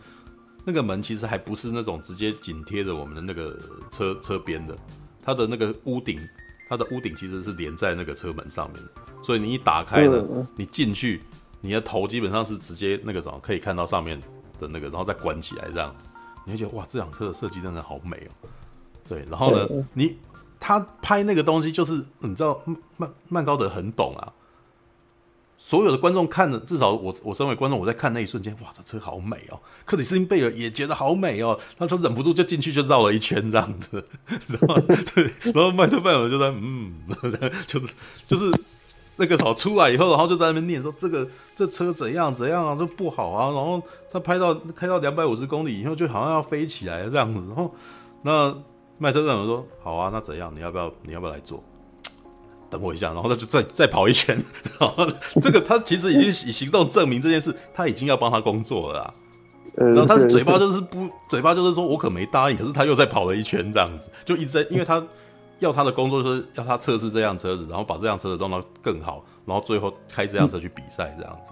[0.65, 3.57] 那个门其实还不是那种直接紧贴着我们的那个
[3.91, 4.75] 车车边的，
[5.23, 6.19] 它的那个屋顶
[6.67, 8.89] 它的屋顶其实是连在那个车门上面的，
[9.23, 11.21] 所以你一打开呢，嗯、你进去，
[11.65, 14.21] 你的头基本上是直接那个什么可以看到上面
[14.59, 16.05] 的那个，然后再关起来这样子，
[16.45, 18.47] 你会觉得哇，这辆车的设计真的好美哦。
[19.07, 20.17] 对，然后呢，嗯、你
[20.59, 22.61] 他拍那个东西就是你知道
[22.97, 24.33] 曼曼高德很懂啊。
[25.57, 29.59] 所有的观众看了，至少我我身为观众，我在看那一瞬间，哇，这车好美哦！
[29.83, 34.79] 克里斯汀贝尔也觉得好美哦，他就忍不住就进去就绕了一圈这样子，然后
[35.15, 36.93] 对，然后麦特贝尔就在嗯，
[37.65, 37.87] 就是
[38.27, 38.61] 就是
[39.15, 47.73] 那个草出来以后，然后就在那边念说这个这车怎样怎样啊，这不好啊，然后他拍到开到两百五十公里以后，就好像要飞起来这样子，然后
[48.23, 48.55] 那
[48.97, 50.51] 麦特贝尔说好啊，那怎样？
[50.55, 51.63] 你要不要你要不要来做？
[52.69, 54.35] 等我一下，然后他就再再跑一圈，
[54.79, 55.07] 然后
[55.41, 59.13] 这个他其实已经以行动证明这件事，他已经要帮他工作了啦。
[59.75, 65.01] 然后他的嘴巴就是不，嘴巴就是说我可没答应，可是他又再跑了一圈这样子，就一直在，因为他
[65.59, 71.51] 要他的工作就是要他测试这辆车子，然后把这辆车子弄到更好，然后最后开这辆车去比赛这样子。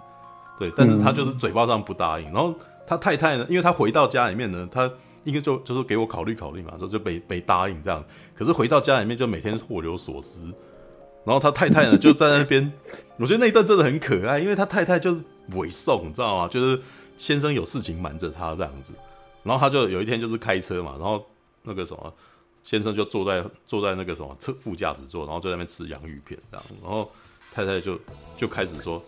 [0.59, 2.25] 对，但是他就是嘴巴上不答应。
[2.31, 2.53] 然后
[2.85, 4.89] 他太太呢，因为他回到家里面呢，他
[5.23, 8.03] 应该就就是给我考虑考虑嘛，说就没没答应这样。
[8.35, 10.47] 可是回到家里面就每天祸有所思。
[11.25, 12.71] 然后他太太呢，就在那边，
[13.17, 15.21] 我觉得那一段真的很可爱，因为他太太就是
[15.55, 16.49] 委送，你知道吗？
[16.49, 16.81] 就是
[17.17, 18.93] 先生有事情瞒着他这样子，
[19.41, 21.25] 然后他就有一天就是开车嘛，然后
[21.63, 22.13] 那个什么
[22.63, 27.11] 先生就坐在坐在那个什么车副驾驶座，然后就在那边吃洋芋片这样，然后
[27.51, 27.99] 太太就
[28.37, 29.03] 就开始说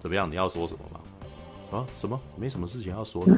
[0.00, 0.30] 怎么样？
[0.30, 1.00] 你要说什么吗？
[1.78, 2.20] 啊，什么？
[2.36, 3.32] 没什么事情要说的。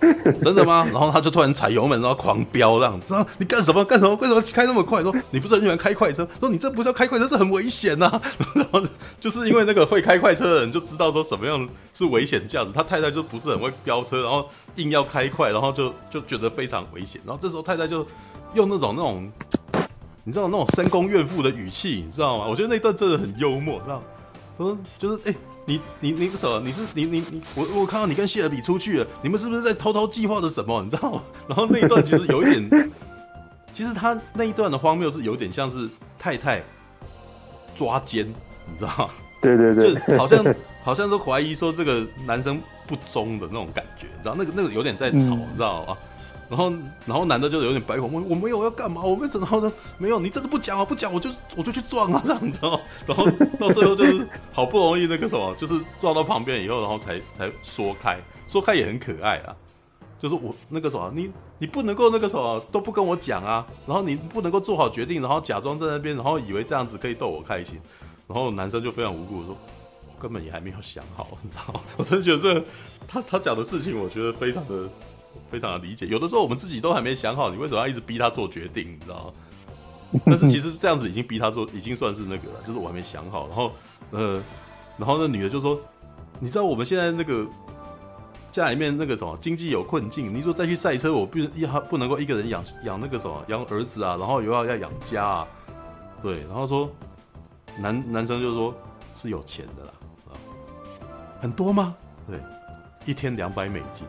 [0.42, 0.88] 真的吗？
[0.90, 3.14] 然后他就突然踩油门，然后狂飙这样子。
[3.36, 3.84] 你干什么？
[3.84, 4.14] 干什么？
[4.16, 5.02] 为什么开那么快？
[5.02, 6.26] 说你不是很喜欢开快车？
[6.40, 8.22] 说你这不是要开快车，是很危险呐、啊。
[8.56, 8.82] 然后
[9.20, 12.70] 就是因为那个会开快车的人就知道说什么样是危险驾驶。
[12.72, 17.20] 他太太就不是很会飙车，然后硬要开快，然后就就觉得非常危险。
[17.26, 18.06] 然后这时候太太就
[18.54, 19.30] 用那种那种，
[20.24, 22.46] 你知道那种深宫怨妇的语气，你知道吗？
[22.48, 24.02] 我觉得那段真的很幽默，知道？
[24.56, 25.34] 说就是哎。
[25.70, 26.60] 你你你什么？
[26.64, 30.82] 你是你你你我我看到你跟谢尔比出去了，你们是不是在偷偷计划着什么？
[30.82, 31.22] 你知道吗？
[31.46, 32.90] 然后那一段其实有一点，
[33.72, 36.60] 其实他那一段的荒谬是有点像是太太
[37.76, 39.10] 抓奸，你知道吗？
[39.40, 40.44] 对对对，就好像
[40.82, 45.96] 好像是怀疑说这个男生不忠的那种感觉，你知道那个那个有点在吵，嗯、你知道吗？
[46.50, 46.68] 然后，
[47.06, 52.80] 然后男的就有点白话，我我没有要干嘛，我没怎么，然后呢，没有，你真的不讲啊，不讲，我就我就去撞啊，这样子哦。
[53.06, 53.24] 然后
[53.56, 59.54] 到最后就是好不容易那个什么，就是撞到旁边以后，然后才才说开，说开也很可爱啊。
[60.18, 67.80] 就是我那个什么，你你不能够那个什么都不跟我讲啊，然后你不能够做好决定，然后假装在那边，然后以为这样子可以逗我开心。
[68.26, 69.56] 然后男生就非常无辜的说，
[70.08, 71.80] 我根本也还没有想好，你知道吗？
[71.96, 72.64] 我真的觉得这
[73.06, 74.88] 他他讲的事情，我觉得非常的。
[75.50, 78.92] 非常的理解，有的时候我们自己都还没想好，你为什么要一直逼他做决定？
[78.92, 79.32] 你知道吗？
[80.26, 83.46] 但是其实这样子已经逼他做，已经算是那个了，就是我还没想好。
[83.46, 83.72] 然后，
[84.10, 84.42] 呃，
[84.96, 85.80] 然后那女的就说
[86.40, 87.46] ：“你知道我们现在那个
[88.50, 95.48] 家里面那个什么经济有困境，你说再去赛车，我不要不能够一个人养养那个什么养儿子啊，然后又要要养家啊，
[96.20, 96.40] 对。
[96.48, 96.90] 然后说
[97.78, 98.74] 男男生就说
[99.14, 99.92] 是有钱的啦，
[100.26, 100.34] 啊，
[101.40, 101.94] 很多吗？
[102.28, 102.40] 对，
[103.06, 104.04] 一天两百美金。”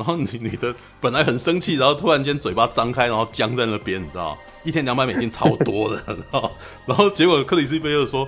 [0.00, 6.52] 然后女女的本来很生气，然后突然间嘴巴张开，然后僵在那边，你知道一天两百美金超多的， 然后
[6.86, 8.26] 然后结果克里斯贝又说：“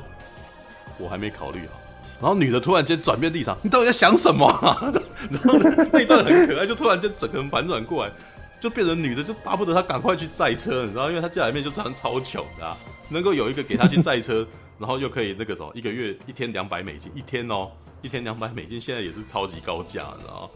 [1.01, 1.81] 我还没考虑好。”
[2.21, 4.47] 然后女的突然间转变立场：“你到底在想什么？”
[5.33, 5.59] 然后
[5.91, 8.13] 那一段很可爱，就突然间整个人反转过来，
[8.61, 12.77] 就变成女的就巴不得他赶快去赛车，你知道，因为他家里面就常超穷的，
[13.09, 14.47] 能够有一个给他去赛车，
[14.79, 17.71] 然后又可以那个什么，一个月一天两百美金，一天哦，
[18.03, 20.51] 一天两百美金，现在也是超级高价，你知道。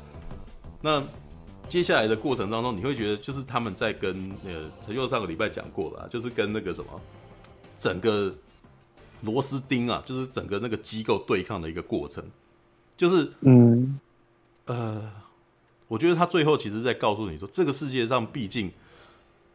[0.82, 1.02] 那
[1.68, 7.00] 接下来的过程当中，你会觉得就是他们在跟那个陈佑上个礼拜讲过了，就是跟那个什么
[7.76, 8.32] 整个
[9.22, 12.22] 螺丝钉啊，就是整个那个机构对抗的一个过程，
[12.96, 13.98] 就是嗯
[14.66, 15.10] 呃，
[15.88, 18.70] 我觉得他最后其实在告诉你说，这个世界上毕竟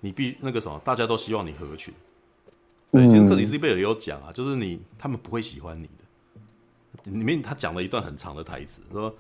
[0.02, 1.94] 你必那个什么，大家都希望你合群。
[2.92, 7.12] 对，其实克里斯蒂贝尔也有讲啊，就是你他们不会喜欢你的。
[7.12, 9.16] 里面他讲了一段很长的台词，说。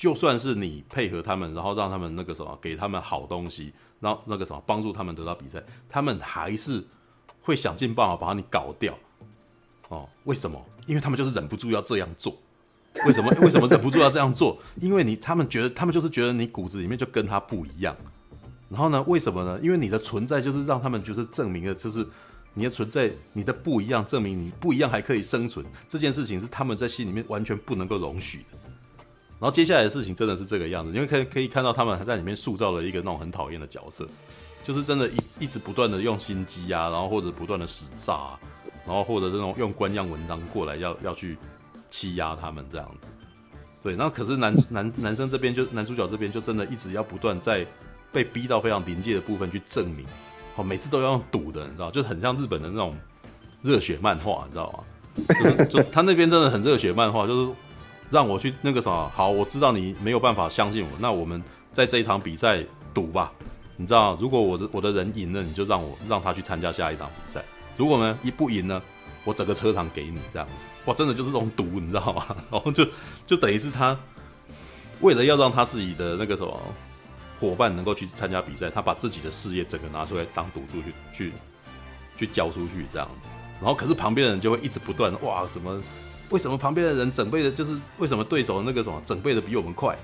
[0.00, 6.82] 就算是你配合他们，然后让他们那个什么，给他们好东西，然后那个什么帮助他们得到比赛，他们还是
[7.42, 8.96] 会想尽办法把你搞掉。
[9.90, 10.58] 哦，为什么？
[10.86, 12.34] 因为他们就是忍不住要这样做。
[13.04, 13.30] 为什么？
[13.42, 14.58] 为什么忍不住要这样做？
[14.80, 17.94] 因为你他们觉得，他们就是觉得你骨子里面就跟他不一样。
[18.70, 19.02] 然后呢？
[19.06, 19.60] 为什么呢？
[19.62, 22.06] 因为你的存在就是让他们就是证明了，就是
[22.54, 25.66] 你的存在，你的不一样，证明你不一样还可以生存。
[25.86, 28.69] 这件事情是他们在心里面完全不能够容许的。
[29.40, 34.06] 然后接下来的事情真的是这个样子，因为可以可以看到他们还在里面塑造了一个那种很讨厌的角色，
[34.62, 38.40] 就是真的一，一直不断的用心机啊，然后或者不断的使诈啊，
[38.84, 41.38] 然后或者这种用官样文章过来要要去
[41.88, 43.08] 欺压他们这样子。
[43.82, 47.66] 对，那可是男男男生这边就男主角这边就真的一直要不断在
[48.12, 50.04] 被逼到非常临界的部分去证明，
[50.54, 52.94] 好，每次都要用赌的，你知道，就很像日本的那种
[53.62, 54.84] 热血漫画，你知道吗？
[55.28, 57.52] 就是就他那边真的很热血漫画，就是。
[58.10, 61.42] 让我去那个什么好，我知道你没有办法相信我，那我们
[61.72, 63.32] 在这一场比赛赌吧。
[63.76, 67.42] 你知道，如果我的我的人赢了，你就让我让他去参加下一场比赛。
[67.76, 68.82] 如果呢一不赢呢，
[69.24, 70.54] 我整个车场给你这样子。
[70.84, 72.26] 哇，真的就是这种赌，你知道吗？
[72.50, 72.84] 然后就
[73.26, 73.96] 就等于是他
[75.00, 76.60] 为了要让他自己的那个什么
[77.38, 81.32] 伙伴能够去参加比赛，他把自己的事业整个拿出来当赌注去去
[82.18, 83.28] 去交出去这样子。
[83.60, 85.80] 然后可是旁边的人就会一直不断哇，怎么？
[86.30, 89.96] 为什么旁边的人整备的，就是为什么对手那个什么整备的比我们快？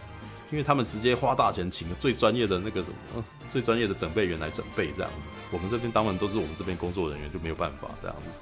[0.52, 5.28] 因为他们直接花大钱请了最专业的那个什么，最专业的整备员来准备这样子。
[5.50, 8.38] 我们这边当然都是我们这边工作人员，就没有办法这样子。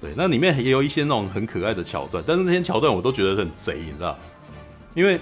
[0.00, 4.18] 对，那里面也有一些那种很可爱的桥段，但是那些桥段我都觉得很贼，你知道？
[4.94, 5.18] 因为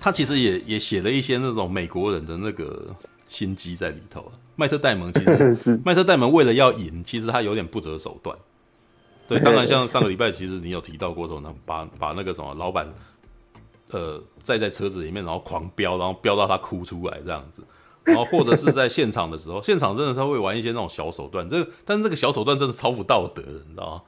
[0.00, 2.94] 他其实也 也写了一些那种美国人的那个
[3.28, 4.32] 心机在里头。
[4.56, 8.36] 麦特戴蒙其实， 麦特戴蒙为了要赢，其实他有点不择手段。
[9.28, 12.86] 对，当然，像上个礼拜，其实你有提到过说呢，把把那个什么老板，
[13.90, 17.62] 呃，载在车子里面，然后狂飙，然后飙到他哭出来这样子，
[18.04, 24.02] 然后或者是在现场的时候， 现场真的他会玩一些那种小手段，这但是这个小手段真的超不道德的，你知道吗？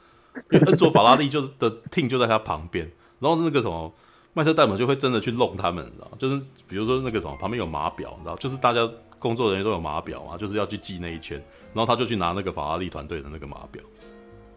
[0.51, 3.93] 因为恩佐法拉利就是的 team 就在他旁边，然后那个什么
[4.33, 6.17] 麦特戴蒙就会真的去弄他们，你知道吗？
[6.19, 8.87] 就是比如说那个什么旁边有码表，你知道，就是大家
[9.21, 11.39] 工作人员都有码表嘛，就是要去记那一圈，
[11.73, 13.81] 然后他就去拿那个法拉利团队的那个码表。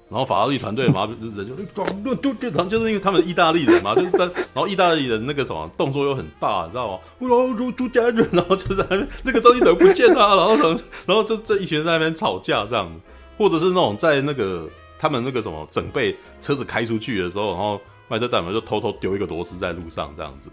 [0.09, 6.99] 然后法拉利团队嘛，人就 就是因为他们意大利人嘛，就是在，然后意大利人那个什么动作又很大，你知道吗？
[7.19, 12.89] 然后就就家人，然后就在那边那个张继德不见了，然后然后这这一群人在那边吵架这样，
[13.37, 20.49] 或者是那种在那个他们那个什么准备车子开出去的时候，然后麦特戴蒙就偷偷丢一个螺丝在路上这样子，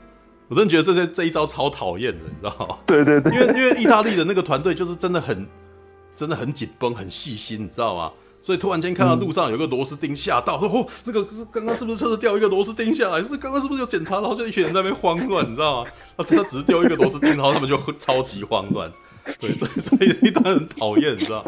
[0.48, 2.78] 我真的觉得这些这一招超讨厌的，你知道吗？
[2.86, 5.46] 对对对，因为因为意大利的那个团队就是真的很
[6.16, 8.10] 真的很紧绷很细心，你知道吗？
[8.44, 13.22] 所以突然间看到路上有个螺丝钉，吓到说：“哦，这个是刚刚是不是车子掉一个螺丝钉下来？
[13.22, 14.16] 是刚刚是不是有检查？
[14.16, 15.90] 然后就一群人在那边慌乱，你知道吗？
[16.18, 18.92] 他他只是丢一个螺丝钉，然后他们就超级慌乱。
[19.40, 21.42] 对，所以所以一段很讨厌，你知道？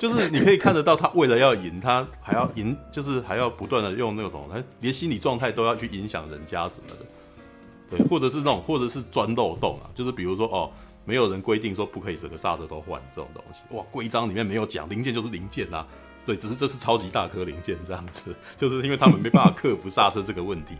[0.00, 7.98] 就是你可以看得到，他为了要赢，他还要赢，就是还要不断的用那种，他连心理状态都要去影响人家什么的。
[7.98, 10.70] 对，或者是那种，或者是钻漏洞啊，就是比如说哦，
[11.04, 13.60] 没有人规定说不可以整个刹车都换这种东西。
[13.76, 15.86] 哇，规章里面没有讲，零件就是零件啊。”
[16.28, 20.74] 对，只是这是超级大颗零件这样子，就是因为他们没办法克服刹车这个问题，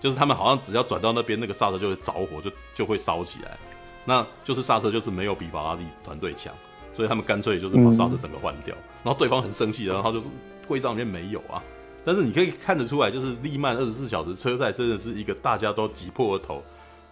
[0.00, 3.56] 就是他们好像只要转到那边，那个刹车就会着火，就就会烧起来。
[4.04, 6.52] 那就是刹车就是没有比法拉利团队强，
[6.92, 8.74] 所以他们干脆就是把刹车整个换掉。
[9.04, 10.20] 然后对方很生气，然后就
[10.66, 11.62] 规章里面没有啊。
[12.04, 16.64] 但是你可以看得出来，就是利曼二十四小时车赛真的是一个大家都挤破了头，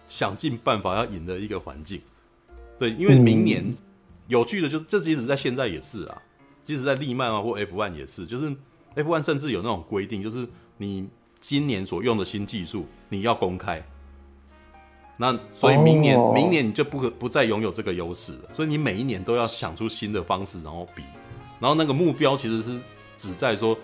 [0.09, 2.01] 想尽办法要赢的一个环境。
[2.77, 3.73] 对，因为明年
[4.27, 6.21] 有趣的就是，这即使在现在也是啊。
[6.69, 8.55] 即使在利曼啊或 F1 也是，就是
[8.95, 11.09] F1 甚至有那种规定，就是你
[11.41, 13.83] 今年所用的新技术你要公开。
[15.17, 16.31] 那所以明年、oh.
[16.31, 18.53] 明年你就不可不再拥有这个优势了。
[18.53, 21.01] 所以你每一年都要想出新的方式，然后比，
[21.59, 22.79] 然后那个目标其实是
[23.17, 23.75] 只在说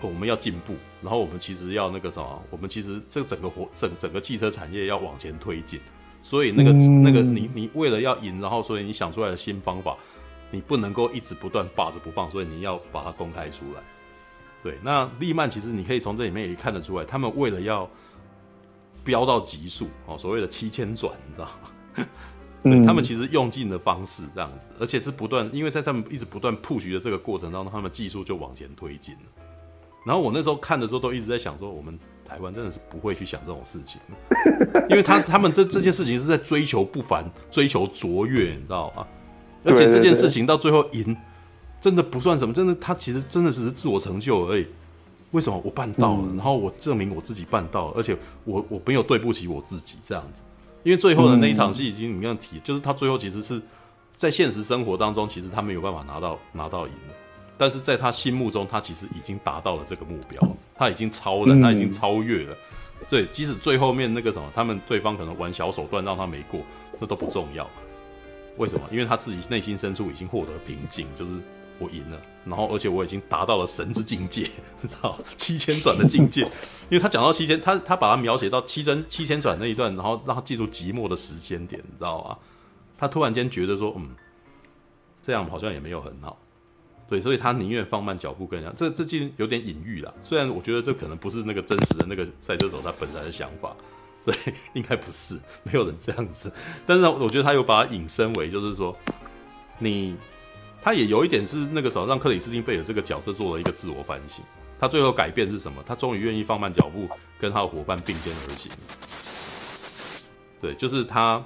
[0.00, 5.78] 我们要进步，然后我们其实要那个什么，我们其实这整个活整整个汽车产业要往前推进。
[6.22, 7.02] 所以那个、mm.
[7.02, 9.94] 那个你你为了要赢，然后所以你想出来的新方法。
[10.52, 13.82] 你不能够一直不断霸着不放，所以你要把它公开出来。
[14.62, 17.90] 对，那利曼其实你可以从这里面也看得出来，他们为了要
[19.02, 22.06] 飙到极速哦，所谓的七千转，你知道吗？
[22.62, 29.20] 对，他们其实用尽的方式这样子，而且是不断，因为在他们一直不断 push 的这个过程当中，他们技术就往前推进了。
[30.06, 34.00] 然后我那时候看的时候，都一直在想说，我们台湾真的是不会去想这种事情，
[34.88, 39.04] 因为他他们这这件事情是在追求不凡，追求卓越，你知道吗？
[39.64, 41.16] 而且这件事情到最后赢，
[41.80, 44.66] 真的不算什么，真的他其实真的只是自我成就而已。
[45.30, 46.28] 为什么我办到了？
[46.36, 50.42] 然后我证明我自己办到了，而且我我没有对不起我自己这样子。
[50.82, 53.62] 因为最后的那一场戏已经你刚刚提，就是他最后其实是
[54.10, 57.14] 在现实生活当中，其实他没有办法拿到拿到赢的，
[57.56, 60.40] 但是在他心目中，他其实已经达到了这个目标，
[60.74, 62.56] 他已经超了，他已经超越了。
[63.08, 66.60] 对，即使最后面那个什么，他们对方可能玩小手段让他没过，
[66.98, 67.68] 那都不重要。
[68.56, 68.86] 为什么？
[68.90, 71.30] 因为他自己内心深处已经获得平静，就是
[71.78, 74.42] 我赢了，然后而且我已经达到了神之境界，
[74.82, 76.42] 知道七千转的境界。
[76.90, 82.38] 因为他讲到七千，他他把它描写到七千七千转那一段，然后让他进入寂寞的时间点，你知道吗？
[82.98, 84.10] 他突然间觉得说，嗯，
[85.22, 86.38] 这样好像也没有很好，
[87.08, 88.76] 对，所以他宁愿放慢脚步跟人家。
[88.76, 90.14] 这这就有点隐喻了。
[90.22, 93.74] 虽然我觉得这可能不是那个真实的那个赛车手他本来的想法，
[94.26, 94.34] 对，
[94.74, 96.52] 应该不是，没有人这样子。
[96.86, 98.96] 但是，我觉得他有把它引申为，就是说
[99.78, 100.16] 你。
[100.84, 104.44] 他也有一点是那个时候让克里斯汀贝尔这个角色做了一个自我反省。
[104.80, 105.80] 他最后改变是什么？
[105.86, 107.08] 他终于愿意放慢脚步，
[107.38, 108.72] 跟他的伙伴并肩而行。
[110.60, 111.40] 对，就是他，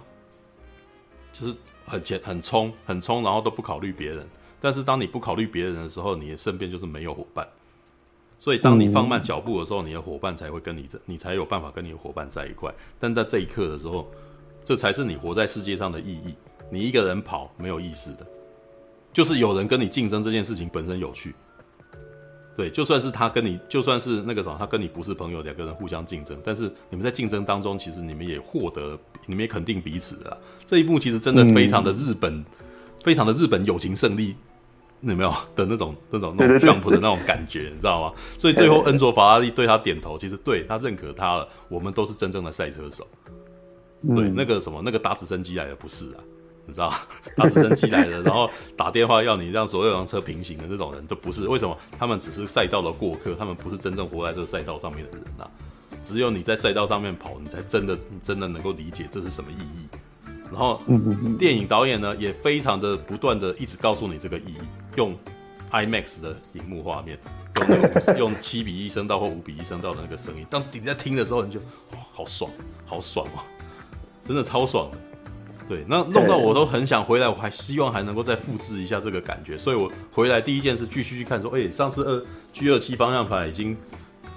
[1.35, 4.27] 就是很前、很冲、很冲，然后都不考虑别人。
[4.59, 7.47] 但是当你不考虑别人的时候，你的身边就是没有伙伴。
[8.38, 12.72] 所以当你放慢脚步的时候，你的伙伴才会跟你，你才有办法跟你的伙伴在一块。
[13.01, 14.11] 但在这一刻的时候，
[14.64, 16.35] 这才是你活在世界上的意义。
[16.70, 18.27] 你一个人跑没有意思的。
[19.12, 21.35] 就是有人跟你竞争这件事情本身有趣，
[22.55, 30.37] 对，就算是他跟你，就算是那个什么，他跟你不是朋友，两个人互相竞争，但是你们在竞争当中，其实你们也获得，你们也肯定彼此的。
[30.66, 32.44] 这一幕其实真的非常的日本，
[33.03, 34.37] 非常的日本友情胜利，
[35.03, 38.13] 有没有的那种那种那种 jump 的那种感觉，你知道吗？
[38.39, 43.07] 所以最后恩佐法拉利对他点头，其实对他认可他了，我们都是真正的赛车手。
[44.15, 46.21] 对，那个什么，那个打直升机来的不是啊。
[46.69, 46.93] 你知道，
[47.37, 51.47] 打直升机来的，然后打电话要你让所有辆车平行的那种人都不是。
[51.47, 51.77] 为什么？
[51.97, 55.49] 他们只是赛道的过客，他们不是真正活在这个赛道上面的人呐。
[56.03, 59.89] 只有你在赛道上面跑，你才真的真的能够理解这是什么意义。
[60.51, 60.81] 然后，
[61.39, 64.59] 电影导演呢也非常的不断的一直告诉你这个意义，
[64.97, 65.15] 用
[65.71, 67.19] IMAX 的荧幕画面，
[67.61, 71.61] 用那个用七比一声道或五比一声道的那个声音，当你在听的时候，你就
[71.93, 72.51] 哇，好爽，
[72.85, 73.41] 好爽哦，
[74.27, 74.99] 真的超爽的。
[75.69, 83.77] 对，那弄到我都很想回来，我还希望还能够再复制一下这个感觉，所以我回来第一件事继续去看，说，哎，上次二 G 二七方向盘已经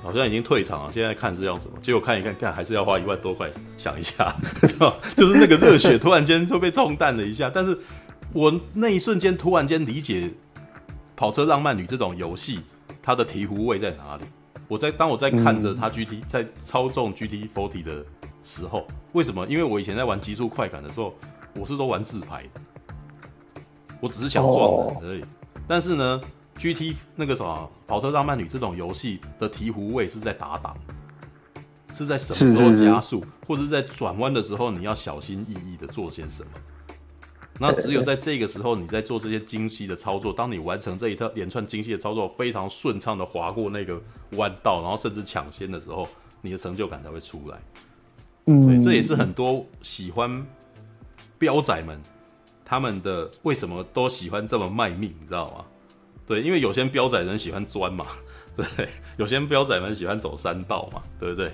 [0.02, 1.78] 好像已经退场了，现在看是要什么？
[1.84, 4.36] 结果看一看，看还是要花一万多块想一下，
[5.16, 7.48] 就是那个热血突然间就被冲淡了一下。
[7.54, 7.78] 但是
[8.34, 10.22] 我那一瞬间突然间理解
[11.20, 12.62] 《跑车浪漫旅》这种游戏
[13.04, 14.24] 它的醍醐味在哪里。
[14.70, 18.06] 我在当我在看着它 GT 在操纵 GT Forty 的。
[18.42, 19.46] 时候为什么？
[19.48, 21.14] 因为我以前在玩极速快感的时候，
[21.60, 22.62] 我是都玩自拍的，
[24.00, 25.24] 我只是想撞人而已。
[25.68, 26.22] 但是呢
[26.58, 30.76] ，GT 那个什么跑车浪漫旅这种游戏的醍醐味是在打档，
[31.94, 36.50] 是在什么时候加速，或者是在转弯的时候你要小心翼翼的做些什么。
[37.60, 46.08] 那只有在这个时候，你在做这些精细的操作，当你完成这一套连串精细的操作，非常顺畅的划过那个弯道，然后甚至抢先的时候，
[46.42, 47.60] 你的成就感才会出来。
[48.46, 50.44] 对，这也是很多喜欢
[51.38, 52.00] 标仔们
[52.64, 55.66] 他们的为什么都喜欢这么卖命，你知道吗？
[56.26, 58.08] 对，因为有些标仔人喜欢钻嘛，
[58.56, 58.66] 对，
[59.18, 61.52] 有些标仔们喜欢走山道嘛，对不对？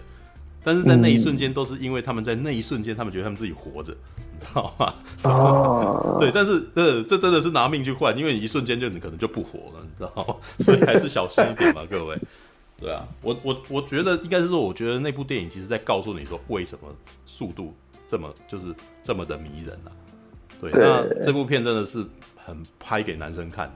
[0.64, 3.96] 但是在那一瞬间，都是因为他们在那一瞬间，他们觉得他们自己活着，
[4.54, 4.94] 道吗？
[5.24, 10.36] 啊、 对，但是呃，这真的是拿命去换，因为你一瞬间就你可能就不活了，你知道吗？
[10.60, 12.18] 所以还是小心一点吧， 各位。
[12.78, 16.90] 对啊，我我我觉得应该是说，我觉得那部电影其实在告诉你说，为什么
[17.26, 17.74] 速度
[18.08, 19.92] 这么就是这么的迷人啊。
[20.60, 22.06] 对，那这部片真的是
[22.36, 23.74] 很拍给男生看，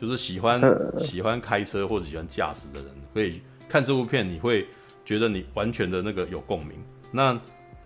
[0.00, 0.60] 就是喜欢
[0.98, 4.66] 喜欢开车或者喜欢驾驶的人，可以看这部片，你会
[5.04, 6.76] 觉得你完全的那个有共鸣。
[7.10, 7.36] 那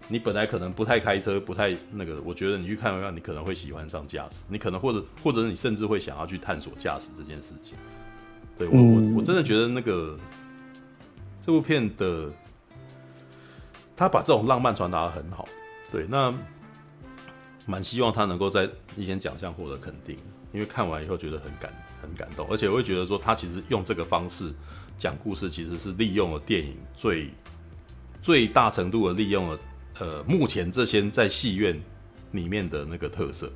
[0.08, 7.76] 你本来可能不太开车，不太那个，我觉得你去看完，你可能会喜欢上驾驶，你可能或者或者你甚至会想要去探索驾驶这件事情。
[8.56, 10.18] 对我我我真的觉得那个
[11.42, 12.30] 这部片的
[13.94, 15.46] 他把这种浪漫传达的很好，
[15.92, 16.34] 对，那
[17.66, 20.16] 蛮希望他能够在一些奖项获得肯定，
[20.52, 24.50] 因为看完以后觉得很感很感动，而且我会觉得说他其实用这个方式
[24.96, 27.30] 讲故事，其实是利用了电影最
[28.22, 29.58] 最大程度的利用了
[30.00, 31.80] 呃目前这些在戏院
[32.32, 33.50] 里面的那个特色。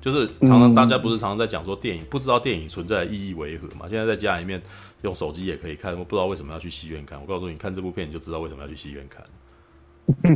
[0.00, 3.88] 就是常常大家不是常常在讲说电影不知道电影存在的意义为何嘛？
[3.88, 4.62] 现在在家里面
[5.00, 7.18] 用手机也可以看，我不知道为什么要去戏院看。
[7.18, 9.24] 我告诉你，看这部片你就知道为什么要去戏院看，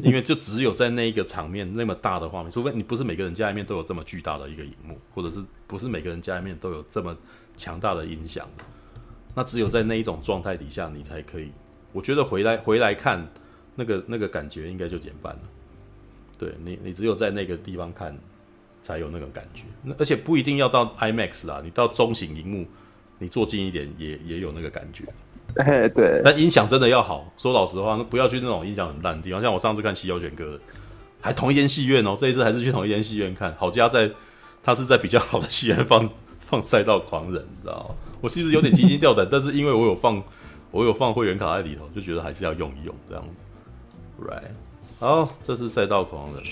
[0.03, 7.15] 因为就只有在那一个场面那么大的画面，除非你不是每个人家里面都有这么巨大的一个荧幕，或者是不是每个人家里面都有这么
[7.59, 8.49] 强大的音响，
[9.35, 11.53] 那只有在那一种状态底下，你才可以。
[11.93, 13.23] 我觉得回来回来看
[13.79, 15.41] 那个那个感觉应该就减半了。
[16.37, 18.15] 对你，你只有在那个地方看。
[18.81, 22.65] 才有那个感觉，那而且不一定要到 IMAX 啊，你到中型荧幕，
[23.19, 25.05] 你坐近一点也也有那个感觉。
[25.57, 26.23] 哎，对。
[26.25, 29.43] 但音响真的要好，说老实话，那不要去那种音响很烂的地方。
[29.43, 30.57] 像我上次看《西游犬哥》，
[31.21, 33.55] 还同一间戏院哦，这一次还是去同一间戏院看。
[33.59, 34.11] 好家在，
[34.63, 36.09] 他是在比较好的戏院放
[36.41, 37.95] 放赛道狂人，你知道吗？
[38.23, 40.23] 我其实有点提心吊胆，但是因为我有放
[40.71, 43.31] 我有放会员卡在里头，就觉得还是要用一用这样子。
[44.22, 44.52] Right，
[45.00, 46.44] 好，这是赛道狂人。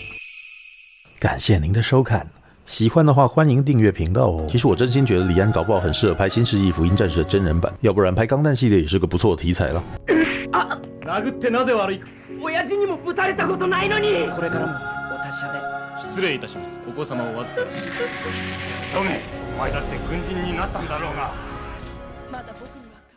[1.20, 2.28] 感谢您的收看，
[2.66, 4.48] 喜欢的话欢迎订阅频道哦。
[4.50, 9.84] 其实我真心觉得李安搞不好很适合拍《新世纪福音战士》的真人版，要不然拍钢弹系列也是个不错的题材了。
[10.52, 10.80] 啊
[15.98, 16.82] 失礼いたします。
[16.88, 17.88] お子様をお 预かりし。
[18.92, 19.20] ソゲ、
[19.56, 21.45] お前だって军人になったんだろうが。